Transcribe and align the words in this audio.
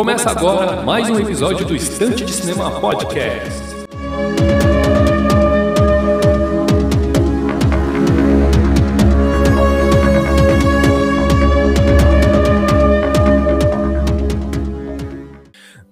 Começa 0.00 0.30
agora 0.30 0.82
mais 0.82 1.10
um 1.10 1.20
episódio 1.20 1.66
do 1.66 1.76
Estante 1.76 2.24
de 2.24 2.32
Cinema 2.32 2.80
Podcast. 2.80 3.79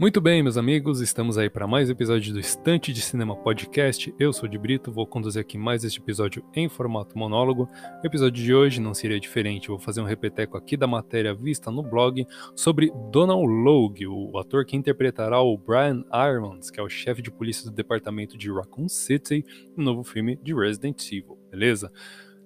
Muito 0.01 0.21
bem, 0.21 0.45
meus 0.45 0.57
amigos, 0.57 1.01
estamos 1.01 1.37
aí 1.37 1.51
para 1.51 1.67
mais 1.67 1.89
um 1.89 1.93
episódio 1.93 2.33
do 2.33 2.39
Estante 2.39 2.93
de 2.93 3.03
Cinema 3.03 3.35
Podcast. 3.35 4.15
Eu 4.17 4.33
sou 4.33 4.49
de 4.49 4.57
Brito, 4.57 4.93
vou 4.93 5.05
conduzir 5.05 5.41
aqui 5.41 5.59
mais 5.59 5.83
este 5.83 5.99
episódio 5.99 6.45
em 6.55 6.69
formato 6.69 7.19
monólogo. 7.19 7.69
O 8.01 8.07
episódio 8.07 8.45
de 8.45 8.55
hoje 8.55 8.81
não 8.81 8.95
seria 8.95 9.19
diferente, 9.19 9.67
vou 9.67 9.79
fazer 9.81 10.01
um 10.01 10.05
repeteco 10.05 10.57
aqui 10.57 10.77
da 10.77 10.87
matéria 10.87 11.35
vista 11.35 11.69
no 11.69 11.83
blog 11.83 12.25
sobre 12.55 12.93
Donald 13.11 13.49
Logue, 13.49 14.07
o 14.07 14.39
ator 14.39 14.65
que 14.65 14.77
interpretará 14.77 15.41
o 15.43 15.59
Brian 15.59 16.05
Irons, 16.31 16.71
que 16.71 16.79
é 16.79 16.83
o 16.83 16.89
chefe 16.89 17.21
de 17.21 17.33
polícia 17.33 17.69
do 17.69 17.75
departamento 17.75 18.39
de 18.39 18.53
Raccoon 18.53 18.89
City, 18.89 19.45
no 19.77 19.83
novo 19.83 20.05
filme 20.05 20.37
de 20.37 20.55
Resident 20.55 21.05
Evil, 21.11 21.37
beleza? 21.51 21.91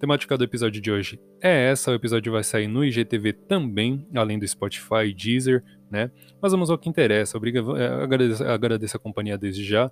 Temática 0.03 0.37
do 0.37 0.43
episódio 0.43 0.83
de 0.83 0.91
hoje 0.91 1.21
é 1.41 1.71
essa. 1.71 1.93
O 1.93 1.95
episódio 1.95 2.33
vai 2.33 2.43
sair 2.43 2.67
no 2.67 2.85
IGTV 2.85 3.35
também, 3.35 4.05
além 4.17 4.37
do 4.37 4.49
Spotify 4.49 5.15
Deezer, 5.17 5.63
né? 5.89 6.11
Mas 6.41 6.51
vamos 6.51 6.71
ao 6.71 6.77
que 6.77 6.89
interessa. 6.89 7.39
Obriga, 7.39 7.61
é, 7.79 8.03
agradeço, 8.03 8.43
agradeço 8.43 8.97
a 8.97 9.01
companhia 9.01 9.39
desde 9.39 9.63
já. 9.63 9.89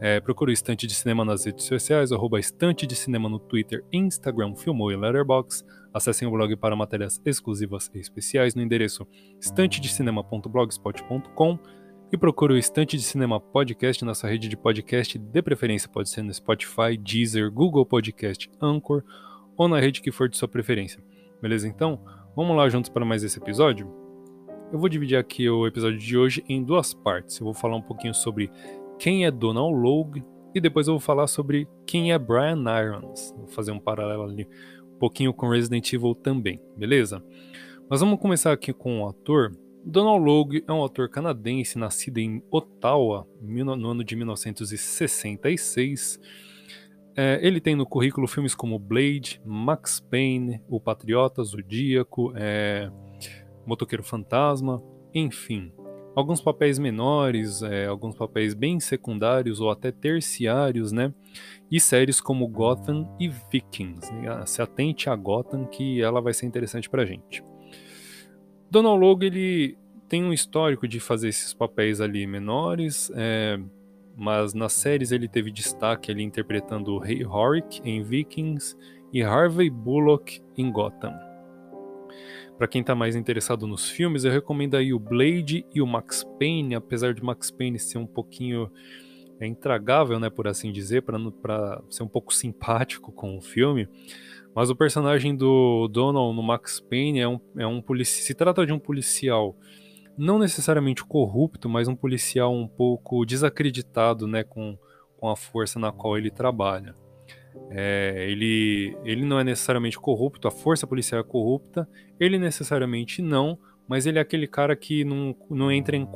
É, 0.00 0.18
procure 0.18 0.50
o 0.50 0.52
Estante 0.52 0.88
de 0.88 0.94
Cinema 0.96 1.24
nas 1.24 1.46
redes 1.46 1.66
sociais, 1.66 2.10
arroba 2.10 2.40
Estante 2.40 2.84
de 2.84 2.96
Cinema 2.96 3.28
no 3.28 3.38
Twitter, 3.38 3.84
Instagram, 3.92 4.56
Filmou 4.56 4.90
e 4.90 4.96
Letterboxd. 4.96 5.64
Acessem 5.94 6.26
o 6.26 6.32
blog 6.32 6.56
para 6.56 6.74
matérias 6.74 7.22
exclusivas 7.24 7.88
e 7.94 8.00
especiais 8.00 8.56
no 8.56 8.62
endereço 8.62 9.06
estantedecinema.blogspot.com 9.40 11.58
e 12.12 12.18
procure 12.18 12.54
o 12.54 12.58
Estante 12.58 12.96
de 12.96 13.04
Cinema 13.04 13.38
Podcast 13.38 14.04
na 14.04 14.16
sua 14.16 14.30
rede 14.30 14.48
de 14.48 14.56
podcast, 14.56 15.16
de 15.16 15.42
preferência 15.42 15.88
pode 15.88 16.10
ser 16.10 16.22
no 16.22 16.34
Spotify, 16.34 16.96
Deezer, 16.98 17.52
Google 17.52 17.86
Podcast, 17.86 18.50
Anchor 18.60 19.04
ou 19.56 19.68
na 19.68 19.80
rede 19.80 20.00
que 20.00 20.12
for 20.12 20.28
de 20.28 20.36
sua 20.36 20.48
preferência. 20.48 21.02
Beleza? 21.40 21.68
Então, 21.68 22.00
vamos 22.34 22.56
lá 22.56 22.68
juntos 22.68 22.90
para 22.90 23.04
mais 23.04 23.22
esse 23.22 23.38
episódio? 23.38 23.88
Eu 24.72 24.78
vou 24.78 24.88
dividir 24.88 25.16
aqui 25.16 25.48
o 25.48 25.66
episódio 25.66 25.98
de 25.98 26.16
hoje 26.16 26.44
em 26.48 26.64
duas 26.64 26.92
partes. 26.92 27.38
Eu 27.38 27.44
vou 27.44 27.54
falar 27.54 27.76
um 27.76 27.82
pouquinho 27.82 28.14
sobre 28.14 28.50
quem 28.98 29.24
é 29.24 29.30
Donald 29.30 29.76
Logue 29.76 30.22
e 30.54 30.60
depois 30.60 30.88
eu 30.88 30.94
vou 30.94 31.00
falar 31.00 31.26
sobre 31.26 31.68
quem 31.86 32.12
é 32.12 32.18
Brian 32.18 32.64
Irons. 32.82 33.32
Vou 33.36 33.46
fazer 33.48 33.72
um 33.72 33.78
paralelo 33.78 34.24
ali 34.24 34.48
um 34.94 34.98
pouquinho 34.98 35.34
com 35.34 35.48
Resident 35.48 35.92
Evil 35.92 36.14
também, 36.14 36.60
beleza? 36.76 37.22
Mas 37.88 38.00
vamos 38.00 38.18
começar 38.18 38.52
aqui 38.52 38.72
com 38.72 39.02
o 39.02 39.08
ator. 39.08 39.52
Donald 39.84 40.24
Logue 40.24 40.64
é 40.66 40.72
um 40.72 40.82
ator 40.82 41.10
canadense 41.10 41.78
nascido 41.78 42.18
em 42.18 42.42
Ottawa 42.50 43.28
no 43.40 43.90
ano 43.90 44.02
de 44.02 44.16
1966. 44.16 46.18
É, 47.16 47.38
ele 47.42 47.60
tem 47.60 47.76
no 47.76 47.86
currículo 47.86 48.26
filmes 48.26 48.54
como 48.54 48.78
Blade, 48.78 49.40
Max 49.44 50.00
Payne, 50.00 50.60
O 50.68 50.80
Patriota, 50.80 51.42
Zodíaco, 51.44 52.32
é, 52.34 52.90
Motoqueiro 53.66 54.02
Fantasma, 54.02 54.82
enfim. 55.14 55.72
Alguns 56.16 56.40
papéis 56.40 56.78
menores, 56.78 57.62
é, 57.62 57.86
alguns 57.86 58.14
papéis 58.14 58.54
bem 58.54 58.78
secundários 58.78 59.60
ou 59.60 59.70
até 59.70 59.90
terciários, 59.90 60.92
né? 60.92 61.12
E 61.70 61.80
séries 61.80 62.20
como 62.20 62.46
Gotham 62.46 63.08
e 63.18 63.28
Vikings. 63.28 64.12
Né? 64.12 64.46
Se 64.46 64.62
atente 64.62 65.10
a 65.10 65.16
Gotham 65.16 65.66
que 65.66 66.00
ela 66.00 66.20
vai 66.20 66.32
ser 66.32 66.46
interessante 66.46 66.88
pra 66.88 67.04
gente. 67.04 67.44
Donald 68.70 69.00
Logue, 69.00 69.26
ele 69.26 69.78
tem 70.08 70.24
um 70.24 70.32
histórico 70.32 70.86
de 70.86 71.00
fazer 71.00 71.28
esses 71.28 71.52
papéis 71.52 72.00
ali 72.00 72.26
menores, 72.26 73.10
é, 73.14 73.58
mas 74.16 74.54
nas 74.54 74.72
séries 74.72 75.12
ele 75.12 75.28
teve 75.28 75.50
destaque 75.50 76.10
ali 76.10 76.22
interpretando 76.22 76.94
o 76.94 76.98
Rei 76.98 77.24
Horik 77.24 77.80
em 77.84 78.02
Vikings 78.02 78.76
e 79.12 79.22
Harvey 79.22 79.70
Bullock 79.70 80.40
em 80.56 80.70
Gotham. 80.70 81.14
Para 82.56 82.68
quem 82.68 82.80
está 82.80 82.94
mais 82.94 83.16
interessado 83.16 83.66
nos 83.66 83.88
filmes, 83.88 84.24
eu 84.24 84.30
recomendo 84.30 84.76
aí 84.76 84.94
o 84.94 84.98
Blade 84.98 85.66
e 85.74 85.82
o 85.82 85.86
Max 85.86 86.24
Payne, 86.38 86.76
apesar 86.76 87.12
de 87.12 87.22
Max 87.22 87.50
Payne 87.50 87.78
ser 87.78 87.98
um 87.98 88.06
pouquinho 88.06 88.70
é, 89.40 89.46
intragável, 89.46 90.20
né, 90.20 90.30
por 90.30 90.46
assim 90.46 90.70
dizer, 90.70 91.02
para 91.02 91.82
ser 91.90 92.04
um 92.04 92.08
pouco 92.08 92.32
simpático 92.32 93.10
com 93.10 93.36
o 93.36 93.40
filme. 93.40 93.88
Mas 94.54 94.70
o 94.70 94.76
personagem 94.76 95.34
do 95.34 95.88
Donald 95.88 96.36
no 96.36 96.42
Max 96.42 96.78
Payne 96.78 97.18
é 97.18 97.28
um, 97.28 97.40
é 97.56 97.66
um. 97.66 97.82
Se 98.04 98.34
trata 98.34 98.64
de 98.64 98.72
um 98.72 98.78
policial 98.78 99.56
não 100.16 100.38
necessariamente 100.38 101.04
corrupto, 101.04 101.68
mas 101.68 101.88
um 101.88 101.96
policial 101.96 102.54
um 102.54 102.68
pouco 102.68 103.24
desacreditado 103.24 104.26
né, 104.26 104.44
com, 104.44 104.78
com 105.16 105.28
a 105.28 105.36
força 105.36 105.78
na 105.78 105.90
qual 105.90 106.16
ele 106.16 106.30
trabalha. 106.30 106.94
É, 107.70 108.26
ele, 108.28 108.96
ele 109.04 109.24
não 109.24 109.38
é 109.38 109.44
necessariamente 109.44 109.98
corrupto, 109.98 110.48
a 110.48 110.50
força 110.50 110.86
policial 110.86 111.20
é 111.20 111.24
corrupta, 111.24 111.88
ele 112.18 112.38
necessariamente 112.38 113.22
não, 113.22 113.58
mas 113.88 114.06
ele 114.06 114.18
é 114.18 114.22
aquele 114.22 114.46
cara 114.46 114.74
que 114.74 115.04
não, 115.04 115.36
não, 115.50 115.70
entra, 115.70 115.96
em, 115.96 116.06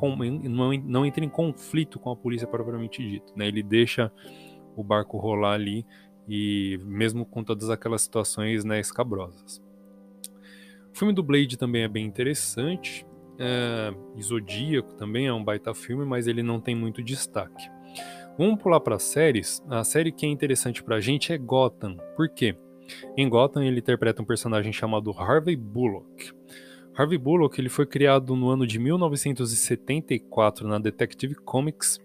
não, 0.49 0.73
não 0.73 1.07
entra 1.07 1.25
em 1.25 1.29
conflito 1.29 1.99
com 1.99 2.11
a 2.11 2.17
polícia 2.17 2.47
propriamente 2.47 3.03
dito. 3.03 3.33
Né? 3.37 3.47
Ele 3.47 3.63
deixa 3.63 4.11
o 4.77 4.83
barco 4.83 5.19
rolar 5.19 5.55
ali, 5.55 5.85
e 6.29 6.79
mesmo 6.85 7.25
com 7.25 7.43
todas 7.43 7.71
aquelas 7.71 8.03
situações 8.03 8.65
né, 8.65 8.79
escabrosas. 8.79 9.63
O 10.93 10.99
filme 10.99 11.13
do 11.13 11.23
Blade 11.23 11.57
também 11.57 11.83
é 11.83 11.89
bem 11.89 12.05
interessante. 12.05 13.07
É, 13.39 13.95
Zodíaco 14.21 14.95
também 14.95 15.27
é 15.27 15.33
um 15.33 15.45
baita 15.45 15.73
filme, 15.75 16.05
mas 16.05 16.27
ele 16.27 16.43
não 16.43 16.61
tem 16.61 16.75
muito 16.75 17.03
destaque. 17.03 17.71
Vamos 18.37 18.61
pular 18.63 18.81
para 18.81 18.99
séries. 18.99 19.63
A 19.69 19.83
série 19.83 20.13
que 20.13 20.27
é 20.27 20.29
interessante 20.29 20.83
para 20.83 20.97
a 20.97 21.01
gente 21.01 21.33
é 21.33 21.39
Gotham. 21.39 21.97
Por 22.17 22.29
quê? 22.29 22.57
Em 23.17 23.29
Gotham 23.29 23.63
ele 23.65 23.81
interpreta 23.81 24.23
um 24.23 24.25
personagem 24.25 24.73
chamado 24.73 25.11
Harvey 25.11 25.57
Bullock. 25.57 26.33
Harvey 26.95 27.19
Bullock 27.19 27.61
ele 27.61 27.69
foi 27.69 27.87
criado 27.87 28.35
no 28.35 28.49
ano 28.49 28.67
de 28.67 28.79
1974 28.79 30.67
na 30.67 30.79
Detective 30.79 31.35
Comics 31.37 32.01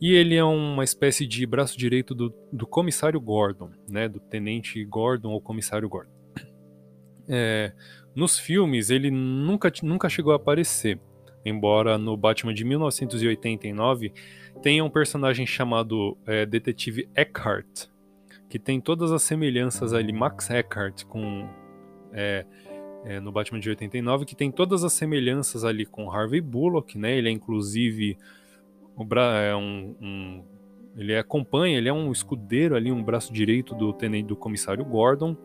e 0.00 0.12
ele 0.12 0.36
é 0.36 0.44
uma 0.44 0.84
espécie 0.84 1.26
de 1.26 1.44
braço 1.44 1.76
direito 1.76 2.14
do, 2.14 2.32
do 2.52 2.66
comissário 2.66 3.20
Gordon, 3.20 3.70
né, 3.88 4.08
do 4.08 4.20
tenente 4.20 4.84
Gordon 4.84 5.30
ou 5.30 5.40
comissário 5.40 5.88
Gordon. 5.88 6.12
É, 7.28 7.72
nos 8.14 8.38
filmes 8.38 8.90
ele 8.90 9.10
nunca, 9.10 9.72
nunca 9.82 10.08
chegou 10.08 10.32
a 10.32 10.36
aparecer, 10.36 11.00
embora 11.44 11.96
no 11.98 12.16
Batman 12.16 12.54
de 12.54 12.64
1989 12.64 14.12
tem 14.62 14.82
um 14.82 14.90
personagem 14.90 15.46
chamado 15.46 16.16
é, 16.26 16.44
Detetive 16.44 17.08
Eckhart, 17.14 17.86
que 18.48 18.58
tem 18.58 18.80
todas 18.80 19.12
as 19.12 19.22
semelhanças 19.22 19.92
ali, 19.92 20.12
Max 20.12 20.50
Eckhart 20.50 21.04
com 21.04 21.48
é, 22.12 22.44
é, 23.04 23.20
no 23.20 23.30
Batman 23.30 23.60
de 23.60 23.68
89, 23.68 24.24
que 24.24 24.34
tem 24.34 24.50
todas 24.50 24.82
as 24.84 24.92
semelhanças 24.92 25.64
ali 25.64 25.86
com 25.86 26.10
Harvey 26.10 26.40
Bullock, 26.40 26.98
né? 26.98 27.16
Ele 27.16 27.28
é 27.28 27.32
inclusive 27.32 28.18
é 29.16 29.54
um, 29.54 29.94
um, 30.00 30.42
ele 30.96 31.16
acompanha, 31.16 31.78
ele 31.78 31.88
é 31.88 31.92
um 31.92 32.10
escudeiro 32.10 32.74
ali, 32.74 32.90
um 32.90 33.02
braço 33.02 33.32
direito 33.32 33.74
do 33.74 33.92
tenente 33.92 34.26
do 34.26 34.36
comissário 34.36 34.84
Gordon. 34.84 35.36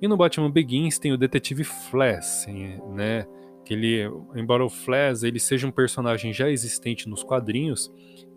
E 0.00 0.08
no 0.08 0.16
Batman 0.16 0.50
Begins 0.50 0.98
tem 0.98 1.12
o 1.12 1.18
detetive 1.18 1.64
Flash, 1.64 2.46
né? 2.94 3.26
Que 3.64 3.72
ele, 3.72 4.02
embora 4.36 4.64
o 4.64 4.68
Flash 4.68 5.22
ele 5.22 5.40
seja 5.40 5.66
um 5.66 5.70
personagem 5.70 6.32
já 6.32 6.50
existente 6.50 7.08
nos 7.08 7.22
quadrinhos, 7.22 7.90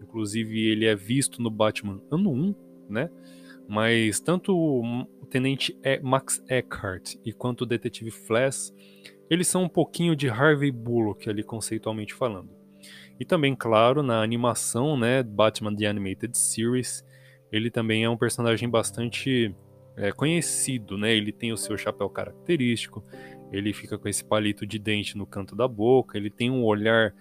Inclusive, 0.07 0.67
ele 0.67 0.85
é 0.85 0.95
visto 0.95 1.41
no 1.41 1.51
Batman 1.51 2.01
ano 2.09 2.31
1, 2.31 2.55
né? 2.89 3.09
Mas 3.67 4.19
tanto 4.19 4.55
o 4.55 5.05
Tenente 5.29 5.77
Max 6.01 6.41
Eckhart 6.47 7.15
e 7.25 7.33
quanto 7.33 7.61
o 7.61 7.65
Detetive 7.65 8.09
Flash, 8.09 8.73
eles 9.29 9.47
são 9.47 9.63
um 9.63 9.69
pouquinho 9.69 10.15
de 10.15 10.29
Harvey 10.29 10.71
Bullock 10.71 11.29
ali 11.29 11.43
conceitualmente 11.43 12.13
falando. 12.13 12.49
E 13.19 13.25
também, 13.25 13.55
claro, 13.55 14.01
na 14.01 14.23
animação, 14.23 14.97
né, 14.97 15.21
Batman 15.21 15.75
The 15.75 15.85
Animated 15.87 16.37
Series, 16.37 17.03
ele 17.51 17.69
também 17.69 18.03
é 18.03 18.09
um 18.09 18.17
personagem 18.17 18.69
bastante 18.69 19.53
é, 19.97 20.11
conhecido, 20.11 20.97
né? 20.97 21.13
Ele 21.13 21.31
tem 21.31 21.51
o 21.51 21.57
seu 21.57 21.77
chapéu 21.77 22.09
característico, 22.09 23.03
ele 23.51 23.73
fica 23.73 23.97
com 23.97 24.07
esse 24.07 24.23
palito 24.23 24.65
de 24.65 24.77
dente 24.77 25.17
no 25.17 25.25
canto 25.25 25.55
da 25.55 25.67
boca, 25.67 26.17
ele 26.17 26.29
tem 26.29 26.51
um 26.51 26.63
olhar 26.63 27.13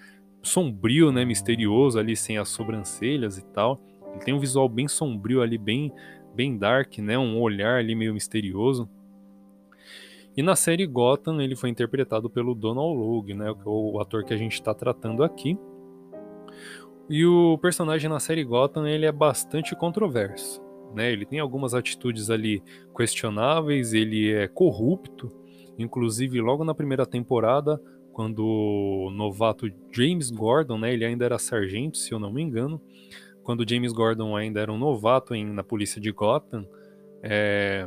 sombrio, 0.43 1.11
né, 1.11 1.25
misterioso 1.25 1.99
ali 1.99 2.17
sem 2.17 2.39
as 2.39 2.49
sobrancelhas 2.49 3.39
e 3.39 3.45
tal. 3.47 3.81
Ele 4.13 4.25
tem 4.25 4.35
um 4.35 4.39
visual 4.39 4.69
bem 4.69 4.87
sombrio 4.87 5.43
ali, 5.43 5.59
bem 5.59 5.93
bem 6.35 6.57
dark, 6.59 6.99
né, 6.99 7.17
um 7.19 7.41
olhar 7.41 7.79
ali 7.79 7.95
meio 7.95 8.13
misterioso. 8.13 8.89
E 10.37 10.43
na 10.43 10.55
série 10.55 10.87
Gotham 10.87 11.41
ele 11.41 11.57
foi 11.57 11.71
interpretado 11.71 12.29
pelo 12.29 12.55
Donald 12.55 12.95
Logue, 12.95 13.33
né, 13.33 13.55
o 13.65 13.99
ator 13.99 14.23
que 14.23 14.35
a 14.35 14.37
gente 14.37 14.53
está 14.53 14.75
tratando 14.75 15.25
aqui. 15.25 15.59
E 17.09 17.25
o 17.25 17.57
personagem 17.59 18.11
na 18.11 18.21
série 18.21 18.45
Gotham 18.45 18.87
ele 18.87 19.07
é 19.07 19.13
bastante 19.13 19.75
controverso, 19.75 20.61
né? 20.97 21.13
Ele 21.13 21.25
tem 21.25 21.39
algumas 21.39 21.75
atitudes 21.75 22.31
ali 22.31 22.63
questionáveis, 22.97 23.93
ele 23.93 24.33
é 24.33 24.49
corrupto, 24.49 25.31
inclusive 25.79 26.41
logo 26.41 26.65
na 26.65 26.75
primeira 26.75 27.07
temporada 27.07 27.81
quando 28.13 28.43
o 28.43 29.11
novato 29.11 29.71
James 29.93 30.31
Gordon, 30.31 30.79
né, 30.79 30.95
ele 30.95 31.05
ainda 31.05 31.27
era 31.27 31.39
sargento, 31.39 31.99
se 31.99 32.13
eu 32.13 32.19
não 32.19 32.33
me 32.33 32.41
engano, 32.41 32.81
quando 33.43 33.69
James 33.69 33.93
Gordon 33.93 34.35
ainda 34.35 34.59
era 34.59 34.73
um 34.73 34.79
novato 34.79 35.35
em, 35.35 35.45
na 35.45 35.63
polícia 35.63 36.01
de 36.01 36.11
Gotham, 36.11 36.67
é, 37.23 37.87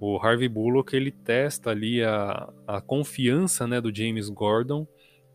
o 0.00 0.16
Harvey 0.16 0.48
Bullock 0.48 0.96
ele 0.96 1.10
testa 1.10 1.70
ali 1.70 2.02
a, 2.02 2.50
a 2.66 2.80
confiança 2.80 3.66
né, 3.66 3.80
do 3.82 3.94
James 3.94 4.30
Gordon. 4.30 4.86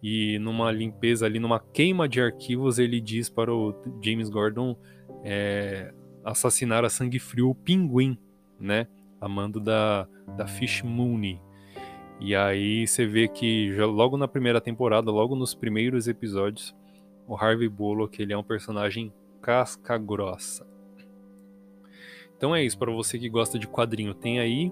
E 0.01 0.39
numa 0.39 0.71
limpeza 0.71 1.25
ali, 1.25 1.39
numa 1.39 1.59
queima 1.59 2.07
de 2.07 2.19
arquivos, 2.21 2.79
ele 2.79 2.99
diz 2.99 3.29
para 3.29 3.53
o 3.53 3.73
James 4.03 4.29
Gordon 4.29 4.75
é, 5.23 5.93
assassinar 6.25 6.83
a 6.83 6.89
sangue 6.89 7.19
frio 7.19 7.49
o 7.49 7.55
Pinguim, 7.55 8.17
né? 8.59 8.87
Amando 9.21 9.59
da, 9.59 10.07
da 10.35 10.47
Fish 10.47 10.81
Mooney. 10.81 11.39
E 12.19 12.35
aí 12.35 12.87
você 12.87 13.05
vê 13.05 13.27
que 13.27 13.73
já 13.75 13.85
logo 13.85 14.17
na 14.17 14.27
primeira 14.27 14.59
temporada, 14.59 15.11
logo 15.11 15.35
nos 15.35 15.53
primeiros 15.53 16.07
episódios, 16.07 16.75
o 17.27 17.35
Harvey 17.35 17.69
Bullock 17.69 18.21
ele 18.21 18.33
é 18.33 18.37
um 18.37 18.43
personagem 18.43 19.13
casca 19.41 19.97
grossa. 19.97 20.65
Então 22.35 22.55
é 22.55 22.63
isso, 22.63 22.77
para 22.77 22.91
você 22.91 23.19
que 23.19 23.29
gosta 23.29 23.59
de 23.59 23.67
quadrinho, 23.67 24.13
tem 24.13 24.39
aí 24.39 24.71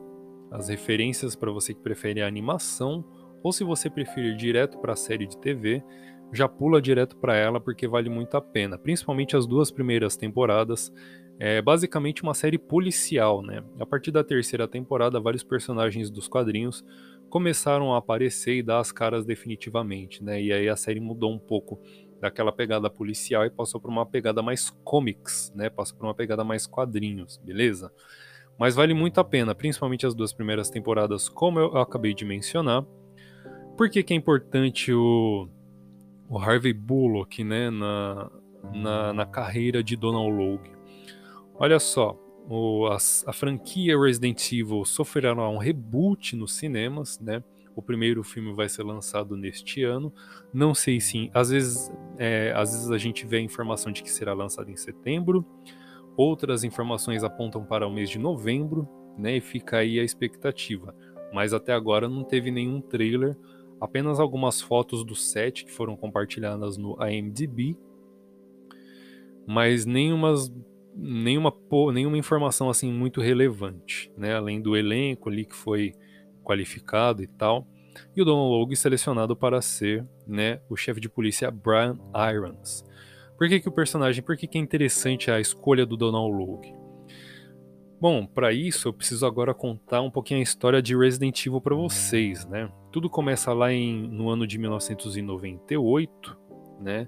as 0.51 0.69
referências 0.69 1.35
para 1.35 1.51
você 1.51 1.73
que 1.73 1.81
prefere 1.81 2.21
a 2.21 2.27
animação, 2.27 3.03
ou 3.41 3.51
se 3.51 3.63
você 3.63 3.89
preferir 3.89 4.35
direto 4.35 4.77
para 4.77 4.93
a 4.93 4.95
série 4.95 5.27
de 5.27 5.37
TV, 5.37 5.83
já 6.31 6.47
pula 6.47 6.81
direto 6.81 7.15
para 7.17 7.35
ela 7.35 7.59
porque 7.59 7.87
vale 7.87 8.09
muito 8.09 8.35
a 8.35 8.41
pena, 8.41 8.77
principalmente 8.77 9.35
as 9.35 9.45
duas 9.45 9.71
primeiras 9.71 10.17
temporadas. 10.17 10.91
É 11.39 11.61
basicamente 11.61 12.23
uma 12.23 12.33
série 12.33 12.57
policial, 12.57 13.41
né? 13.41 13.63
A 13.79 13.85
partir 13.85 14.11
da 14.11 14.23
terceira 14.23 14.67
temporada, 14.67 15.19
vários 15.19 15.43
personagens 15.43 16.09
dos 16.09 16.27
quadrinhos 16.27 16.83
começaram 17.29 17.93
a 17.93 17.97
aparecer 17.97 18.57
e 18.57 18.63
dar 18.63 18.79
as 18.79 18.91
caras 18.91 19.25
definitivamente, 19.25 20.23
né? 20.23 20.41
E 20.41 20.53
aí 20.53 20.69
a 20.69 20.75
série 20.75 20.99
mudou 20.99 21.33
um 21.33 21.39
pouco 21.39 21.79
daquela 22.21 22.51
pegada 22.51 22.89
policial 22.89 23.45
e 23.45 23.49
passou 23.49 23.81
por 23.81 23.89
uma 23.89 24.05
pegada 24.05 24.41
mais 24.41 24.69
comics, 24.83 25.51
né? 25.55 25.69
Passou 25.69 25.97
por 25.97 26.05
uma 26.05 26.13
pegada 26.13 26.43
mais 26.43 26.67
quadrinhos, 26.67 27.37
beleza? 27.43 27.91
Mas 28.57 28.75
vale 28.75 28.93
muito 28.93 29.19
a 29.19 29.23
pena, 29.23 29.55
principalmente 29.55 30.05
as 30.05 30.13
duas 30.13 30.31
primeiras 30.31 30.69
temporadas, 30.69 31.27
como 31.27 31.59
eu 31.59 31.77
acabei 31.77 32.13
de 32.13 32.23
mencionar. 32.23 32.85
Por 33.75 33.89
que, 33.89 34.03
que 34.03 34.13
é 34.13 34.15
importante 34.15 34.93
o, 34.93 35.49
o 36.29 36.37
Harvey 36.37 36.71
Bullock 36.71 37.43
né, 37.43 37.71
na, 37.71 38.31
na, 38.71 39.13
na 39.13 39.25
carreira 39.25 39.83
de 39.83 39.95
Donald 39.95 40.31
Logue? 40.31 40.72
Olha 41.55 41.79
só, 41.79 42.17
o, 42.49 42.87
a, 42.87 42.97
a, 42.97 43.33
franquia 43.33 43.97
Resident 43.97 44.51
Evil 44.51 44.83
sofrerá 44.85 45.33
um 45.49 45.57
reboot 45.57 46.35
nos 46.35 46.55
cinemas, 46.55 47.19
né? 47.19 47.43
O 47.75 47.81
primeiro 47.81 48.23
filme 48.23 48.53
vai 48.53 48.67
ser 48.67 48.83
lançado 48.83 49.37
neste 49.37 49.83
ano. 49.83 50.13
Não 50.53 50.75
sei 50.75 50.99
se, 50.99 51.31
às 51.33 51.49
vezes, 51.49 51.91
é, 52.17 52.51
às 52.55 52.71
vezes 52.71 52.91
a 52.91 52.97
gente 52.97 53.25
vê 53.25 53.37
a 53.37 53.41
informação 53.41 53.91
de 53.91 54.03
que 54.03 54.11
será 54.11 54.33
lançado 54.33 54.69
em 54.69 54.75
setembro. 54.75 55.45
Outras 56.15 56.63
informações 56.63 57.23
apontam 57.23 57.63
para 57.65 57.87
o 57.87 57.91
mês 57.91 58.09
de 58.09 58.19
novembro, 58.19 58.87
né? 59.17 59.37
E 59.37 59.41
fica 59.41 59.77
aí 59.77 59.99
a 59.99 60.03
expectativa. 60.03 60.95
Mas 61.33 61.53
até 61.53 61.73
agora 61.73 62.07
não 62.07 62.23
teve 62.23 62.51
nenhum 62.51 62.79
trailer, 62.79 63.35
apenas 63.81 64.19
algumas 64.19 64.61
fotos 64.61 65.03
do 65.03 65.15
set 65.15 65.65
que 65.65 65.71
foram 65.71 65.95
compartilhadas 65.95 66.77
no 66.77 66.95
IMDb, 67.03 67.75
mas 69.47 69.85
nenhumas 69.85 70.51
nenhuma, 70.95 71.53
nenhuma 71.93 72.17
informação 72.17 72.69
assim 72.69 72.91
muito 72.91 73.21
relevante, 73.21 74.11
né? 74.17 74.35
Além 74.35 74.61
do 74.61 74.75
elenco 74.75 75.29
ali 75.29 75.45
que 75.45 75.55
foi 75.55 75.93
qualificado 76.43 77.23
e 77.23 77.27
tal. 77.27 77.67
E 78.15 78.21
o 78.21 78.25
Donald 78.25 78.49
Logue 78.49 78.75
selecionado 78.75 79.35
para 79.35 79.61
ser, 79.61 80.05
né, 80.27 80.59
o 80.69 80.75
chefe 80.75 80.99
de 80.99 81.09
polícia 81.09 81.51
Brian 81.51 81.97
Irons. 82.31 82.83
Por 83.37 83.47
que, 83.47 83.59
que 83.59 83.69
o 83.69 83.71
personagem, 83.71 84.23
por 84.23 84.35
que, 84.35 84.47
que 84.47 84.57
é 84.57 84.61
interessante 84.61 85.29
a 85.29 85.39
escolha 85.39 85.85
do 85.85 85.97
Donald 85.97 86.35
Logue? 86.35 86.73
Bom, 87.99 88.25
para 88.25 88.51
isso 88.51 88.87
eu 88.87 88.93
preciso 88.93 89.25
agora 89.25 89.53
contar 89.53 90.01
um 90.01 90.11
pouquinho 90.11 90.39
a 90.39 90.43
história 90.43 90.81
de 90.81 90.95
Resident 90.95 91.45
Evil 91.45 91.61
para 91.61 91.75
vocês, 91.75 92.45
né? 92.45 92.69
Tudo 92.91 93.09
começa 93.09 93.53
lá 93.53 93.71
em, 93.71 94.07
no 94.07 94.29
ano 94.29 94.45
de 94.45 94.57
1998, 94.57 96.37
né? 96.81 97.07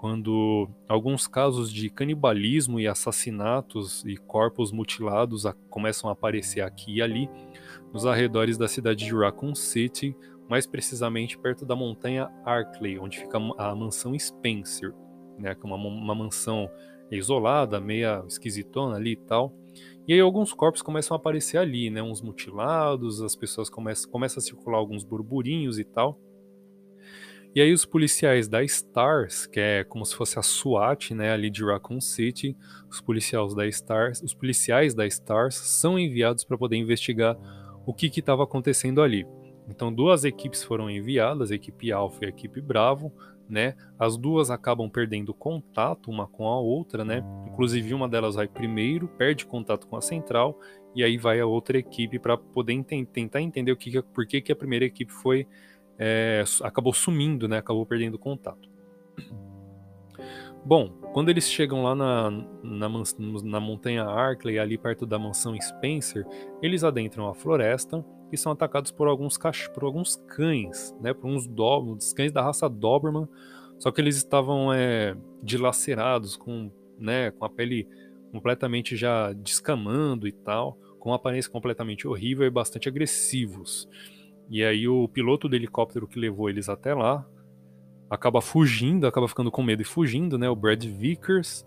Quando 0.00 0.66
alguns 0.88 1.26
casos 1.26 1.70
de 1.70 1.90
canibalismo 1.90 2.80
e 2.80 2.88
assassinatos 2.88 4.02
e 4.06 4.16
corpos 4.16 4.72
mutilados 4.72 5.44
a, 5.44 5.52
começam 5.68 6.08
a 6.08 6.14
aparecer 6.14 6.62
aqui 6.62 6.94
e 6.94 7.02
ali, 7.02 7.28
nos 7.92 8.06
arredores 8.06 8.56
da 8.56 8.66
cidade 8.66 9.04
de 9.04 9.14
Raccoon 9.14 9.54
City, 9.54 10.16
mais 10.48 10.66
precisamente 10.66 11.36
perto 11.36 11.66
da 11.66 11.76
montanha 11.76 12.30
Arkley, 12.46 12.98
onde 12.98 13.18
fica 13.18 13.36
a 13.58 13.74
mansão 13.74 14.18
Spencer, 14.18 14.94
né, 15.38 15.54
que 15.54 15.60
é 15.60 15.66
uma, 15.66 15.76
uma 15.76 16.14
mansão 16.14 16.70
isolada, 17.10 17.78
meia 17.78 18.24
esquisitona 18.26 18.96
ali 18.96 19.12
e 19.12 19.16
tal. 19.16 19.54
E 20.08 20.14
aí 20.14 20.20
alguns 20.20 20.54
corpos 20.54 20.80
começam 20.80 21.14
a 21.14 21.20
aparecer 21.20 21.58
ali, 21.58 21.90
né, 21.90 22.02
uns 22.02 22.22
mutilados, 22.22 23.20
as 23.20 23.36
pessoas 23.36 23.68
começam, 23.68 24.10
começam 24.10 24.38
a 24.38 24.42
circular 24.42 24.78
alguns 24.78 25.04
burburinhos 25.04 25.78
e 25.78 25.84
tal. 25.84 26.18
E 27.52 27.60
aí 27.60 27.72
os 27.72 27.84
policiais 27.84 28.46
da 28.46 28.64
STARS, 28.64 29.44
que 29.46 29.58
é 29.58 29.82
como 29.82 30.06
se 30.06 30.14
fosse 30.14 30.38
a 30.38 30.42
SWAT, 30.42 31.12
né, 31.14 31.32
ali 31.32 31.50
de 31.50 31.64
Raccoon 31.64 32.00
City, 32.00 32.56
os 32.88 33.00
policiais 33.00 33.54
da 33.54 33.68
STARS, 33.68 34.22
os 34.22 34.32
policiais 34.32 34.94
da 34.94 35.04
STARS 35.04 35.56
são 35.56 35.98
enviados 35.98 36.44
para 36.44 36.56
poder 36.56 36.76
investigar 36.76 37.36
o 37.84 37.92
que 37.92 38.06
estava 38.06 38.44
acontecendo 38.44 39.02
ali. 39.02 39.26
Então 39.68 39.92
duas 39.92 40.24
equipes 40.24 40.62
foram 40.62 40.88
enviadas, 40.88 41.50
a 41.50 41.56
equipe 41.56 41.90
Alpha 41.90 42.24
e 42.24 42.26
a 42.26 42.28
equipe 42.28 42.60
Bravo, 42.60 43.12
né? 43.48 43.74
As 43.98 44.16
duas 44.16 44.48
acabam 44.48 44.88
perdendo 44.88 45.34
contato 45.34 46.08
uma 46.08 46.28
com 46.28 46.46
a 46.46 46.60
outra, 46.60 47.04
né? 47.04 47.24
Inclusive 47.48 47.92
uma 47.92 48.08
delas 48.08 48.36
vai 48.36 48.46
primeiro, 48.46 49.08
perde 49.08 49.44
contato 49.44 49.88
com 49.88 49.96
a 49.96 50.00
central 50.00 50.56
e 50.94 51.02
aí 51.02 51.18
vai 51.18 51.40
a 51.40 51.46
outra 51.46 51.78
equipe 51.78 52.18
para 52.18 52.36
poder 52.36 52.82
tentar 52.84 53.40
entender 53.40 53.72
o 53.72 53.76
que, 53.76 54.00
por 54.02 54.24
que, 54.24 54.40
que 54.40 54.52
a 54.52 54.56
primeira 54.56 54.84
equipe 54.84 55.12
foi 55.12 55.48
é, 56.02 56.42
acabou 56.62 56.94
sumindo, 56.94 57.46
né? 57.46 57.58
Acabou 57.58 57.84
perdendo 57.84 58.18
contato. 58.18 58.70
Bom, 60.64 60.88
quando 61.12 61.28
eles 61.28 61.48
chegam 61.48 61.82
lá 61.82 61.94
na, 61.94 62.30
na, 62.62 62.88
na, 63.42 63.60
montanha 63.60 64.04
Arkley, 64.04 64.58
ali 64.58 64.78
perto 64.78 65.06
da 65.06 65.18
mansão 65.18 65.58
Spencer, 65.60 66.26
eles 66.62 66.84
adentram 66.84 67.28
a 67.28 67.34
floresta 67.34 68.04
e 68.32 68.36
são 68.36 68.52
atacados 68.52 68.90
por 68.90 69.08
alguns 69.08 69.38
por 69.74 69.84
alguns 69.84 70.16
cães, 70.26 70.94
né? 71.00 71.12
Por 71.12 71.28
uns, 71.28 71.46
do, 71.46 71.80
uns 71.80 72.14
cães 72.14 72.32
da 72.32 72.42
raça 72.42 72.68
Doberman. 72.68 73.28
Só 73.78 73.90
que 73.90 74.00
eles 74.00 74.16
estavam 74.16 74.72
é, 74.72 75.14
dilacerados, 75.42 76.36
com, 76.36 76.70
né, 76.98 77.30
com 77.30 77.44
a 77.44 77.50
pele 77.50 77.88
completamente 78.30 78.96
já 78.96 79.32
descamando 79.32 80.28
e 80.28 80.32
tal, 80.32 80.78
com 80.98 81.12
aparência 81.12 81.50
completamente 81.50 82.06
horrível 82.06 82.46
e 82.46 82.50
bastante 82.50 82.88
agressivos. 82.88 83.88
E 84.50 84.64
aí 84.64 84.88
o 84.88 85.06
piloto 85.06 85.48
do 85.48 85.54
helicóptero 85.54 86.08
que 86.08 86.18
levou 86.18 86.50
eles 86.50 86.68
até 86.68 86.92
lá 86.92 87.24
acaba 88.10 88.40
fugindo, 88.40 89.06
acaba 89.06 89.28
ficando 89.28 89.50
com 89.50 89.62
medo 89.62 89.82
e 89.82 89.84
fugindo, 89.84 90.36
né? 90.36 90.50
O 90.50 90.56
Brad 90.56 90.84
Vickers. 90.84 91.64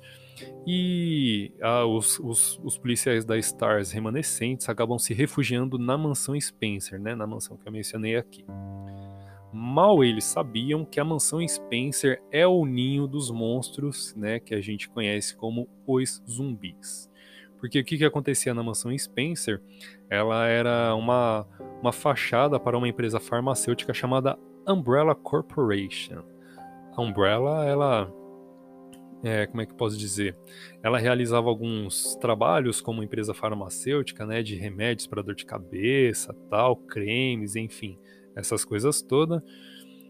E 0.68 1.54
ah, 1.62 1.86
os, 1.86 2.20
os, 2.20 2.60
os, 2.62 2.78
policiais 2.78 3.24
da 3.24 3.38
Stars 3.38 3.92
remanescentes 3.92 4.68
acabam 4.68 5.00
se 5.00 5.14
refugiando 5.14 5.78
na 5.78 5.98
mansão 5.98 6.40
Spencer, 6.40 7.00
né? 7.00 7.16
Na 7.16 7.26
mansão 7.26 7.56
que 7.56 7.66
eu 7.66 7.72
mencionei 7.72 8.18
aqui. 8.18 8.44
Mal 9.54 10.04
eles 10.04 10.26
sabiam 10.26 10.84
que 10.84 11.00
a 11.00 11.06
mansão 11.06 11.48
Spencer 11.48 12.22
é 12.32 12.46
o 12.46 12.66
ninho 12.66 13.08
dos 13.08 13.32
monstros, 13.32 14.14
né? 14.16 14.40
Que 14.40 14.56
a 14.56 14.60
gente 14.60 14.90
conhece 14.90 15.38
como 15.38 15.70
os 15.88 16.22
zumbis. 16.30 17.10
Porque 17.60 17.80
o 17.80 17.86
que, 17.86 17.98
que 17.98 18.04
acontecia 18.04 18.54
na 18.54 18.64
mansão 18.64 18.98
Spencer? 18.98 19.62
Ela 20.10 20.48
era 20.48 20.94
uma, 20.96 21.48
uma 21.84 21.92
fachada 21.92 22.58
para 22.58 22.78
uma 22.78 22.88
empresa 22.88 23.20
farmacêutica 23.20 23.94
chamada 23.94 24.40
Umbrella 24.66 25.14
Corporation. 25.14 26.24
A 26.96 27.02
Umbrella, 27.02 27.66
ela 27.66 28.10
é, 29.22 29.46
como 29.48 29.62
é 29.62 29.66
que 29.66 29.74
posso 29.74 29.98
dizer? 29.98 30.38
Ela 30.82 30.98
realizava 30.98 31.50
alguns 31.50 32.16
trabalhos 32.16 32.80
como 32.80 33.04
empresa 33.04 33.34
farmacêutica, 33.34 34.26
né, 34.26 34.42
de 34.42 34.56
remédios 34.56 35.08
para 35.08 35.22
dor 35.22 35.36
de 35.36 35.46
cabeça, 35.46 36.34
tal, 36.50 36.78
cremes, 36.78 37.58
enfim, 37.58 38.00
essas 38.34 38.64
coisas 38.64 39.02
todas. 39.02 39.42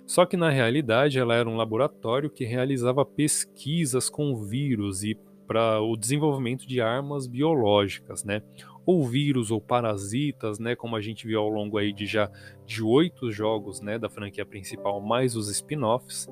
Só 0.06 0.28
que 0.28 0.38
na 0.38 0.52
realidade 0.52 1.18
ela 1.18 1.34
era 1.34 1.50
um 1.50 1.56
laboratório 1.56 2.30
que 2.30 2.46
realizava 2.46 3.04
pesquisas 3.04 4.12
com 4.12 4.36
vírus 4.36 5.04
e 5.04 5.18
para 5.48 5.82
o 5.82 5.98
desenvolvimento 5.98 6.68
de 6.68 6.80
armas 6.82 7.26
biológicas, 7.26 8.24
né? 8.24 8.44
Ou 8.86 9.08
vírus 9.08 9.52
ou 9.52 9.62
parasitas, 9.62 10.60
né? 10.60 10.76
Como 10.76 10.96
a 10.96 11.02
gente 11.02 11.26
viu 11.26 11.40
ao 11.40 11.50
longo 11.50 11.78
aí 11.78 11.94
de 11.94 12.06
já 12.06 12.30
de 12.66 12.84
oito 12.84 13.32
jogos, 13.32 13.82
né? 13.82 13.98
Da 13.98 14.10
franquia 14.10 14.46
principal, 14.46 15.02
mais 15.02 15.36
os 15.36 15.50
spin-offs, 15.50 16.28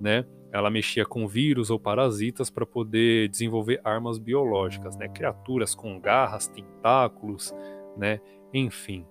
né? 0.00 0.24
Ela 0.52 0.70
mexia 0.70 1.04
com 1.04 1.26
vírus 1.26 1.70
ou 1.70 1.78
parasitas 1.78 2.50
para 2.50 2.66
poder 2.66 3.28
desenvolver 3.28 3.80
armas 3.84 4.18
biológicas, 4.18 4.96
né? 4.96 5.08
Criaturas 5.08 5.74
com 5.74 5.98
garras, 6.00 6.46
tentáculos, 6.46 7.54
né? 7.96 8.20
Enfim. 8.52 9.06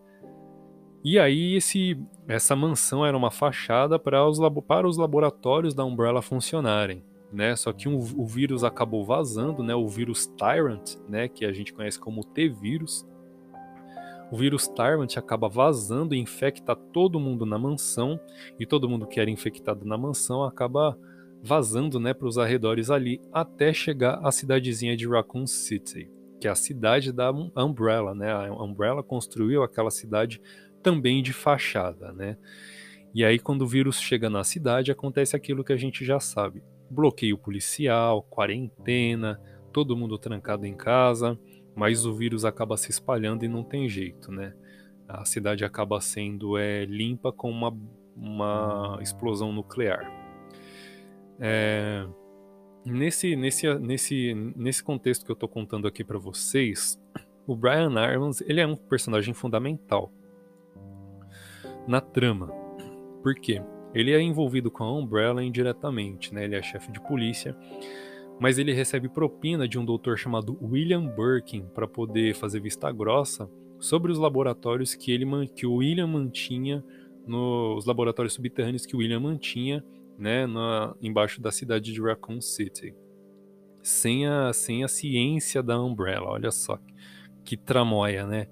E 1.03 1.17
aí 1.17 1.55
esse, 1.55 1.97
essa 2.27 2.55
mansão 2.55 3.03
era 3.03 3.17
uma 3.17 3.31
fachada 3.31 3.97
para 3.97 4.27
os, 4.27 4.39
para 4.67 4.87
os 4.87 4.97
laboratórios 4.97 5.73
da 5.73 5.83
Umbrella 5.83 6.21
funcionarem. 6.21 7.03
Né? 7.31 7.55
Só 7.55 7.71
que 7.71 7.87
um, 7.87 7.97
o 7.97 8.25
vírus 8.25 8.63
acabou 8.63 9.05
vazando, 9.05 9.63
né? 9.63 9.73
O 9.73 9.87
vírus 9.87 10.27
Tyrant, 10.37 10.97
né? 11.07 11.29
Que 11.29 11.45
a 11.45 11.53
gente 11.53 11.73
conhece 11.73 11.97
como 11.97 12.25
T-vírus. 12.25 13.07
O 14.31 14.37
vírus 14.37 14.67
Tyrant 14.67 15.17
acaba 15.17 15.47
vazando 15.47 16.13
e 16.13 16.19
infecta 16.19 16.75
todo 16.75 17.19
mundo 17.19 17.45
na 17.45 17.57
mansão 17.57 18.19
e 18.59 18.65
todo 18.65 18.89
mundo 18.89 19.05
que 19.05 19.19
era 19.19 19.29
infectado 19.29 19.85
na 19.85 19.97
mansão 19.97 20.43
acaba 20.43 20.97
vazando, 21.43 21.99
né, 21.99 22.13
para 22.13 22.27
os 22.27 22.37
arredores 22.37 22.89
ali 22.89 23.19
até 23.33 23.73
chegar 23.73 24.19
à 24.23 24.31
cidadezinha 24.31 24.95
de 24.95 25.07
Raccoon 25.07 25.47
City, 25.47 26.09
que 26.39 26.47
é 26.47 26.51
a 26.51 26.55
cidade 26.55 27.11
da 27.11 27.31
Umbrella, 27.31 28.13
né? 28.13 28.31
A 28.31 28.63
Umbrella 28.63 29.03
construiu 29.03 29.63
aquela 29.63 29.89
cidade 29.89 30.41
também 30.81 31.21
de 31.21 31.33
fachada, 31.33 32.13
né? 32.13 32.37
E 33.13 33.25
aí 33.25 33.37
quando 33.37 33.63
o 33.63 33.67
vírus 33.67 33.99
chega 33.99 34.29
na 34.29 34.43
cidade 34.43 34.91
acontece 34.91 35.35
aquilo 35.35 35.63
que 35.63 35.73
a 35.73 35.77
gente 35.77 36.05
já 36.05 36.19
sabe 36.19 36.63
bloqueio 36.91 37.37
policial, 37.37 38.21
quarentena, 38.23 39.39
todo 39.71 39.95
mundo 39.95 40.17
trancado 40.17 40.65
em 40.65 40.75
casa, 40.75 41.39
mas 41.75 42.05
o 42.05 42.13
vírus 42.13 42.43
acaba 42.43 42.75
se 42.75 42.91
espalhando 42.91 43.45
e 43.45 43.47
não 43.47 43.63
tem 43.63 43.87
jeito, 43.87 44.31
né? 44.31 44.53
A 45.07 45.25
cidade 45.25 45.63
acaba 45.63 45.99
sendo 46.01 46.57
é, 46.57 46.85
limpa 46.85 47.31
com 47.31 47.49
uma, 47.49 47.75
uma 48.15 48.99
explosão 49.01 49.51
nuclear. 49.51 50.09
É, 51.39 52.05
nesse, 52.85 53.35
nesse, 53.35 53.73
nesse, 53.79 54.33
nesse 54.55 54.83
contexto 54.83 55.25
que 55.25 55.31
eu 55.31 55.33
estou 55.35 55.49
contando 55.49 55.87
aqui 55.87 56.03
para 56.03 56.17
vocês, 56.17 56.99
o 57.47 57.55
Brian 57.55 57.91
Irons 58.11 58.41
ele 58.41 58.61
é 58.61 58.67
um 58.67 58.75
personagem 58.75 59.33
fundamental 59.33 60.11
na 61.87 61.99
trama. 61.99 62.47
Por 63.23 63.35
quê? 63.35 63.61
Ele 63.93 64.11
é 64.11 64.21
envolvido 64.21 64.71
com 64.71 64.83
a 64.83 64.97
Umbrella 64.97 65.43
indiretamente, 65.43 66.33
né? 66.33 66.45
Ele 66.45 66.55
é 66.55 66.61
chefe 66.61 66.91
de 66.91 67.01
polícia, 67.01 67.55
mas 68.39 68.57
ele 68.57 68.73
recebe 68.73 69.09
propina 69.09 69.67
de 69.67 69.77
um 69.77 69.85
doutor 69.85 70.17
chamado 70.17 70.57
William 70.61 71.05
Birkin 71.07 71.65
para 71.73 71.87
poder 71.87 72.33
fazer 72.35 72.59
vista 72.59 72.91
grossa 72.91 73.49
sobre 73.79 74.11
os 74.11 74.17
laboratórios 74.17 74.95
que 74.95 75.11
ele 75.11 75.25
que 75.47 75.65
o 75.65 75.75
William 75.75 76.07
mantinha 76.07 76.83
nos 77.27 77.85
laboratórios 77.85 78.33
subterrâneos 78.33 78.85
que 78.85 78.95
o 78.95 78.99
William 78.99 79.19
mantinha, 79.19 79.83
né, 80.17 80.47
na, 80.47 80.95
embaixo 81.01 81.41
da 81.41 81.51
cidade 81.51 81.93
de 81.93 82.01
Raccoon 82.01 82.41
City. 82.41 82.95
Sem 83.83 84.27
a, 84.27 84.53
sem 84.53 84.83
a 84.83 84.87
ciência 84.87 85.61
da 85.63 85.81
Umbrella, 85.81 86.27
olha 86.27 86.51
só 86.51 86.79
que 87.43 87.57
tramóia, 87.57 88.25
né? 88.25 88.47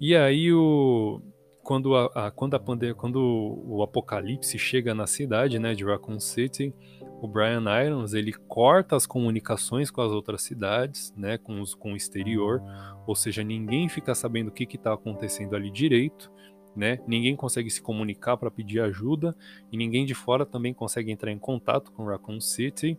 E 0.00 0.16
aí 0.16 0.52
o 0.52 1.20
quando, 1.70 1.94
a, 1.94 2.06
a, 2.16 2.30
quando, 2.32 2.54
a 2.54 2.58
pandemia, 2.58 2.96
quando 2.96 3.62
o 3.64 3.80
apocalipse 3.80 4.58
chega 4.58 4.92
na 4.92 5.06
cidade 5.06 5.56
né, 5.60 5.72
de 5.72 5.84
Raccoon 5.84 6.18
City, 6.18 6.74
o 7.22 7.28
Brian 7.28 7.62
Irons 7.86 8.12
ele 8.12 8.32
corta 8.32 8.96
as 8.96 9.06
comunicações 9.06 9.88
com 9.88 10.00
as 10.00 10.10
outras 10.10 10.42
cidades, 10.42 11.14
né, 11.16 11.38
com, 11.38 11.60
os, 11.60 11.72
com 11.72 11.92
o 11.92 11.96
exterior, 11.96 12.60
ou 13.06 13.14
seja, 13.14 13.44
ninguém 13.44 13.88
fica 13.88 14.16
sabendo 14.16 14.48
o 14.48 14.50
que 14.50 14.64
está 14.64 14.92
acontecendo 14.92 15.54
ali 15.54 15.70
direito, 15.70 16.32
né, 16.74 16.98
ninguém 17.06 17.36
consegue 17.36 17.70
se 17.70 17.80
comunicar 17.80 18.36
para 18.36 18.50
pedir 18.50 18.80
ajuda 18.80 19.32
e 19.70 19.76
ninguém 19.76 20.04
de 20.04 20.12
fora 20.12 20.44
também 20.44 20.74
consegue 20.74 21.12
entrar 21.12 21.30
em 21.30 21.38
contato 21.38 21.92
com 21.92 22.04
Raccoon 22.04 22.40
City. 22.40 22.98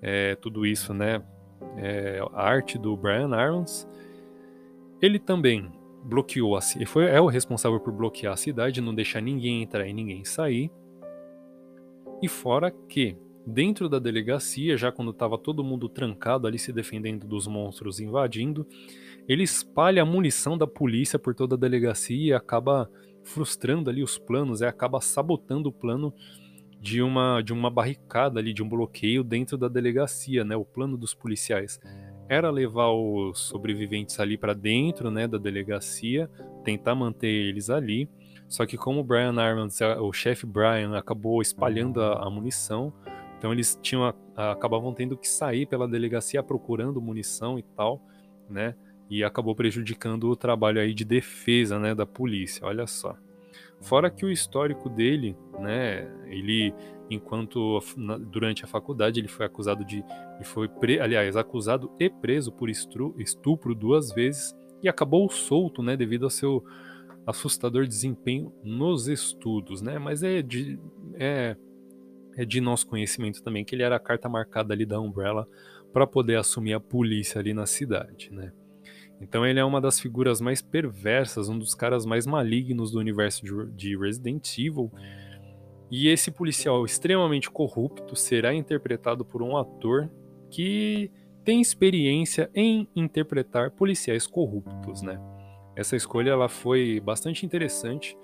É, 0.00 0.36
tudo 0.36 0.64
isso, 0.64 0.94
né, 0.94 1.22
é 1.76 2.18
a 2.32 2.48
arte 2.48 2.78
do 2.78 2.96
Brian 2.96 3.28
Irons. 3.28 3.86
Ele 5.02 5.18
também 5.18 5.70
bloqueou 6.02 6.56
a 6.56 6.60
foi 6.86 7.04
é 7.06 7.20
o 7.20 7.26
responsável 7.26 7.78
por 7.80 7.92
bloquear 7.92 8.32
a 8.32 8.36
cidade, 8.36 8.80
não 8.80 8.94
deixar 8.94 9.20
ninguém 9.20 9.62
entrar 9.62 9.86
e 9.86 9.92
ninguém 9.92 10.24
sair. 10.24 10.70
E 12.22 12.28
fora 12.28 12.70
que 12.70 13.16
dentro 13.46 13.88
da 13.88 13.98
delegacia, 13.98 14.76
já 14.76 14.92
quando 14.92 15.10
estava 15.10 15.38
todo 15.38 15.64
mundo 15.64 15.88
trancado 15.88 16.46
ali 16.46 16.58
se 16.58 16.72
defendendo 16.72 17.26
dos 17.26 17.46
monstros 17.46 18.00
invadindo, 18.00 18.66
ele 19.28 19.42
espalha 19.42 20.02
a 20.02 20.06
munição 20.06 20.56
da 20.56 20.66
polícia 20.66 21.18
por 21.18 21.34
toda 21.34 21.54
a 21.54 21.58
delegacia 21.58 22.28
e 22.28 22.32
acaba 22.32 22.90
frustrando 23.22 23.90
ali 23.90 24.02
os 24.02 24.18
planos, 24.18 24.62
é 24.62 24.68
acaba 24.68 25.00
sabotando 25.00 25.68
o 25.68 25.72
plano 25.72 26.12
de 26.80 27.02
uma 27.02 27.42
de 27.42 27.52
uma 27.52 27.70
barricada 27.70 28.40
ali, 28.40 28.54
de 28.54 28.62
um 28.62 28.68
bloqueio 28.68 29.22
dentro 29.22 29.58
da 29.58 29.68
delegacia, 29.68 30.44
né? 30.44 30.56
O 30.56 30.64
plano 30.64 30.96
dos 30.96 31.12
policiais 31.12 31.78
era 32.30 32.48
levar 32.48 32.92
os 32.92 33.40
sobreviventes 33.40 34.20
ali 34.20 34.38
para 34.38 34.54
dentro, 34.54 35.10
né, 35.10 35.26
da 35.26 35.36
delegacia, 35.36 36.30
tentar 36.62 36.94
manter 36.94 37.26
eles 37.26 37.68
ali. 37.68 38.08
Só 38.48 38.64
que 38.64 38.76
como 38.76 39.00
o 39.00 39.04
Brian 39.04 39.34
Armand, 39.36 39.70
o 40.00 40.12
chefe 40.12 40.46
Brian, 40.46 40.96
acabou 40.96 41.42
espalhando 41.42 42.00
a, 42.00 42.24
a 42.24 42.30
munição, 42.30 42.92
então 43.36 43.52
eles 43.52 43.76
tinham 43.82 44.04
a, 44.04 44.52
acabavam 44.52 44.94
tendo 44.94 45.16
que 45.16 45.28
sair 45.28 45.66
pela 45.66 45.88
delegacia 45.88 46.40
procurando 46.40 47.02
munição 47.02 47.58
e 47.58 47.62
tal, 47.62 48.00
né? 48.48 48.76
E 49.10 49.24
acabou 49.24 49.56
prejudicando 49.56 50.30
o 50.30 50.36
trabalho 50.36 50.80
aí 50.80 50.94
de 50.94 51.04
defesa, 51.04 51.80
né, 51.80 51.96
da 51.96 52.06
polícia. 52.06 52.64
Olha 52.64 52.86
só. 52.86 53.16
Fora 53.80 54.10
que 54.10 54.24
o 54.24 54.30
histórico 54.30 54.88
dele, 54.88 55.36
né, 55.58 56.08
ele 56.26 56.74
enquanto 57.10 57.80
durante 58.30 58.64
a 58.64 58.68
faculdade 58.68 59.18
ele 59.18 59.26
foi 59.26 59.44
acusado 59.44 59.84
de 59.84 60.04
e 60.40 60.44
foi 60.44 60.68
pre, 60.68 61.00
aliás 61.00 61.36
acusado 61.36 61.90
e 61.98 62.08
preso 62.08 62.52
por 62.52 62.70
estupro, 62.70 63.14
estupro 63.18 63.74
duas 63.74 64.12
vezes 64.12 64.54
e 64.82 64.88
acabou 64.88 65.28
solto, 65.28 65.82
né, 65.82 65.96
devido 65.96 66.24
ao 66.24 66.30
seu 66.30 66.64
assustador 67.26 67.86
desempenho 67.86 68.52
nos 68.62 69.08
estudos, 69.08 69.82
né? 69.82 69.98
Mas 69.98 70.22
é 70.22 70.40
de 70.40 70.78
é, 71.14 71.56
é 72.36 72.44
de 72.44 72.60
nosso 72.60 72.86
conhecimento 72.86 73.42
também 73.42 73.64
que 73.64 73.74
ele 73.74 73.82
era 73.82 73.96
a 73.96 74.00
carta 74.00 74.28
marcada 74.28 74.72
ali 74.72 74.86
da 74.86 75.00
Umbrella 75.00 75.48
para 75.92 76.06
poder 76.06 76.36
assumir 76.36 76.74
a 76.74 76.80
polícia 76.80 77.40
ali 77.40 77.52
na 77.52 77.66
cidade, 77.66 78.30
né? 78.32 78.52
Então 79.20 79.46
ele 79.46 79.60
é 79.60 79.64
uma 79.64 79.80
das 79.80 80.00
figuras 80.00 80.40
mais 80.40 80.62
perversas, 80.62 81.48
um 81.48 81.58
dos 81.58 81.74
caras 81.74 82.06
mais 82.06 82.26
malignos 82.26 82.90
do 82.90 82.98
universo 82.98 83.44
de, 83.44 83.72
de 83.72 83.96
Resident 83.96 84.58
Evil. 84.58 84.90
E 85.90 86.08
esse 86.08 86.30
policial 86.30 86.84
extremamente 86.84 87.50
corrupto 87.50 88.16
será 88.16 88.54
interpretado 88.54 89.24
por 89.24 89.42
um 89.42 89.56
ator 89.56 90.10
que 90.48 91.10
tem 91.44 91.60
experiência 91.60 92.50
em 92.54 92.88
interpretar 92.94 93.72
policiais 93.72 94.26
corruptos, 94.26 95.02
né? 95.02 95.20
Essa 95.76 95.96
escolha 95.96 96.30
ela 96.30 96.48
foi 96.48 97.00
bastante 97.00 97.44
interessante, 97.44 98.16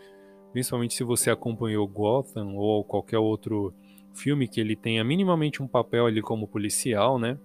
principalmente 0.53 0.95
se 0.95 1.05
você 1.05 1.31
acompanhou 1.31 1.87
Gotham 1.87 2.55
ou 2.55 2.85
qualquer 2.85 3.19
outro 3.19 3.75
filme 4.15 4.49
que 4.49 4.61
ele 4.61 4.77
tenha 4.77 5.05
minimamente 5.05 5.63
um 5.63 5.69
papel 5.69 6.07
ali 6.07 6.23
como 6.23 6.49
policial, 6.49 7.19
né? 7.19 7.39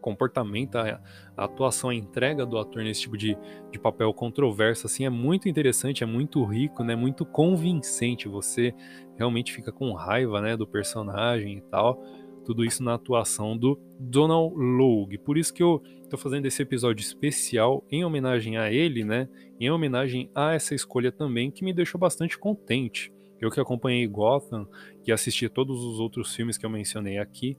Comportamento, 0.00 0.76
a, 0.76 1.00
a, 1.36 1.44
atuação, 1.44 1.90
a 1.90 1.94
entrega 1.94 2.44
do 2.44 2.58
ator 2.58 2.82
nesse 2.82 3.02
tipo 3.02 3.16
de, 3.16 3.36
de 3.70 3.78
papel 3.78 4.12
controverso, 4.12 4.86
assim, 4.86 5.04
é 5.04 5.10
muito 5.10 5.48
interessante, 5.48 6.02
é 6.02 6.06
muito 6.06 6.44
rico, 6.44 6.82
né? 6.82 6.96
Muito 6.96 7.24
convincente. 7.24 8.28
Você 8.28 8.74
realmente 9.16 9.52
fica 9.52 9.70
com 9.70 9.92
raiva, 9.92 10.40
né, 10.40 10.56
do 10.56 10.66
personagem 10.66 11.58
e 11.58 11.60
tal. 11.62 12.02
Tudo 12.44 12.64
isso 12.64 12.82
na 12.82 12.94
atuação 12.94 13.56
do 13.56 13.78
Donald 13.98 14.54
Logue. 14.56 15.18
Por 15.18 15.36
isso 15.36 15.52
que 15.52 15.62
eu 15.62 15.82
tô 16.08 16.16
fazendo 16.16 16.46
esse 16.46 16.62
episódio 16.62 17.02
especial 17.02 17.84
em 17.90 18.04
homenagem 18.04 18.56
a 18.56 18.72
ele, 18.72 19.04
né? 19.04 19.28
Em 19.60 19.70
homenagem 19.70 20.30
a 20.34 20.54
essa 20.54 20.74
escolha 20.74 21.12
também, 21.12 21.50
que 21.50 21.64
me 21.64 21.72
deixou 21.72 22.00
bastante 22.00 22.38
contente. 22.38 23.12
Eu 23.40 23.50
que 23.50 23.58
acompanhei 23.58 24.06
Gotham, 24.06 24.68
que 25.02 25.10
assisti 25.10 25.48
todos 25.48 25.82
os 25.82 25.98
outros 25.98 26.34
filmes 26.34 26.58
que 26.58 26.66
eu 26.66 26.70
mencionei 26.70 27.18
aqui, 27.18 27.56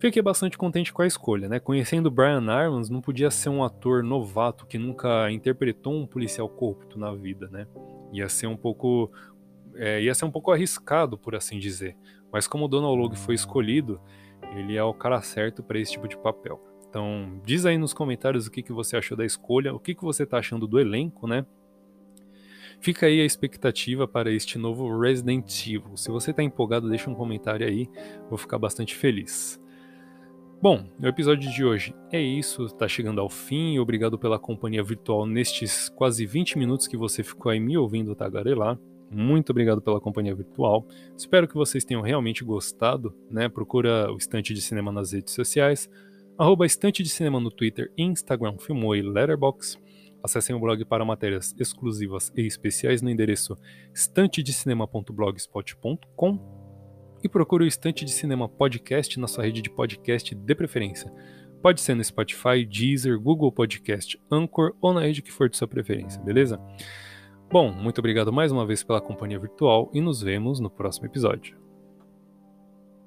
Fiquei 0.00 0.22
bastante 0.22 0.56
contente 0.56 0.94
com 0.94 1.02
a 1.02 1.06
escolha, 1.06 1.46
né? 1.46 1.60
Conhecendo 1.60 2.10
Brian 2.10 2.50
Arons, 2.50 2.88
não 2.88 3.02
podia 3.02 3.30
ser 3.30 3.50
um 3.50 3.62
ator 3.62 4.02
novato 4.02 4.66
que 4.66 4.78
nunca 4.78 5.30
interpretou 5.30 5.92
um 5.92 6.06
policial 6.06 6.48
corrupto 6.48 6.98
na 6.98 7.14
vida, 7.14 7.48
né? 7.50 7.66
Ia 8.10 8.26
ser 8.26 8.46
um 8.46 8.56
pouco 8.56 9.12
é, 9.74 10.00
ia 10.02 10.14
ser 10.14 10.24
um 10.24 10.30
pouco 10.30 10.50
arriscado, 10.50 11.18
por 11.18 11.34
assim 11.34 11.58
dizer. 11.58 11.96
Mas 12.32 12.46
como 12.46 12.64
o 12.64 12.68
Donald 12.68 12.98
Logue 12.98 13.18
foi 13.18 13.34
escolhido, 13.34 14.00
ele 14.56 14.74
é 14.74 14.82
o 14.82 14.94
cara 14.94 15.20
certo 15.20 15.62
para 15.62 15.78
esse 15.78 15.92
tipo 15.92 16.08
de 16.08 16.16
papel. 16.16 16.58
Então, 16.88 17.40
diz 17.44 17.66
aí 17.66 17.76
nos 17.76 17.92
comentários 17.92 18.46
o 18.46 18.50
que, 18.50 18.62
que 18.62 18.72
você 18.72 18.96
achou 18.96 19.16
da 19.16 19.24
escolha, 19.24 19.74
o 19.74 19.78
que, 19.78 19.94
que 19.94 20.02
você 20.02 20.22
está 20.22 20.38
achando 20.38 20.66
do 20.66 20.80
elenco, 20.80 21.26
né? 21.26 21.44
Fica 22.80 23.04
aí 23.04 23.20
a 23.20 23.24
expectativa 23.24 24.08
para 24.08 24.32
este 24.32 24.56
novo 24.56 24.98
Resident 24.98 25.66
Evil. 25.66 25.94
Se 25.96 26.10
você 26.10 26.30
está 26.30 26.42
empolgado, 26.42 26.88
deixa 26.88 27.10
um 27.10 27.14
comentário 27.14 27.66
aí, 27.66 27.86
vou 28.30 28.38
ficar 28.38 28.58
bastante 28.58 28.96
feliz. 28.96 29.60
Bom, 30.62 30.84
o 31.02 31.06
episódio 31.06 31.50
de 31.50 31.64
hoje 31.64 31.94
é 32.12 32.20
isso, 32.20 32.66
está 32.66 32.86
chegando 32.86 33.18
ao 33.18 33.30
fim. 33.30 33.78
Obrigado 33.78 34.18
pela 34.18 34.38
companhia 34.38 34.82
virtual 34.82 35.24
nestes 35.24 35.88
quase 35.88 36.26
20 36.26 36.58
minutos 36.58 36.86
que 36.86 36.98
você 36.98 37.22
ficou 37.22 37.50
aí 37.50 37.58
me 37.58 37.78
ouvindo 37.78 38.14
tagarelar. 38.14 38.78
Muito 39.10 39.52
obrigado 39.52 39.80
pela 39.80 39.98
companhia 39.98 40.34
virtual. 40.34 40.86
Espero 41.16 41.48
que 41.48 41.54
vocês 41.54 41.82
tenham 41.82 42.02
realmente 42.02 42.44
gostado, 42.44 43.16
né? 43.30 43.48
Procura 43.48 44.12
o 44.12 44.18
Estante 44.18 44.52
de 44.52 44.60
Cinema 44.60 44.92
nas 44.92 45.12
redes 45.12 45.32
sociais, 45.32 45.88
arroba 46.36 46.66
Estante 46.66 47.02
de 47.02 47.08
Cinema 47.08 47.40
no 47.40 47.50
Twitter, 47.50 47.90
Instagram, 47.96 48.58
Filmou 48.58 48.94
e 48.94 49.00
Letterboxd. 49.00 49.82
Acessem 50.22 50.54
o 50.54 50.60
blog 50.60 50.84
para 50.84 51.06
matérias 51.06 51.54
exclusivas 51.58 52.30
e 52.36 52.42
especiais 52.42 53.00
no 53.00 53.08
endereço 53.08 53.56
estantedecinema.blogspot.com 53.94 56.59
e 57.22 57.28
procure 57.28 57.64
o 57.64 57.66
Estante 57.66 58.04
de 58.04 58.10
Cinema 58.10 58.48
Podcast 58.48 59.18
na 59.18 59.26
sua 59.26 59.44
rede 59.44 59.62
de 59.62 59.70
podcast 59.70 60.34
de 60.34 60.54
preferência. 60.54 61.12
Pode 61.62 61.80
ser 61.80 61.94
no 61.94 62.02
Spotify, 62.02 62.64
Deezer, 62.64 63.20
Google 63.20 63.52
Podcast, 63.52 64.20
Anchor 64.30 64.74
ou 64.80 64.92
na 64.94 65.00
rede 65.00 65.22
que 65.22 65.32
for 65.32 65.48
de 65.48 65.56
sua 65.56 65.68
preferência, 65.68 66.22
beleza? 66.22 66.58
Bom, 67.50 67.72
muito 67.72 67.98
obrigado 67.98 68.32
mais 68.32 68.50
uma 68.50 68.64
vez 68.66 68.82
pela 68.82 69.00
companhia 69.00 69.38
virtual 69.38 69.90
e 69.92 70.00
nos 70.00 70.22
vemos 70.22 70.60
no 70.60 70.70
próximo 70.70 71.06
episódio. 71.06 71.69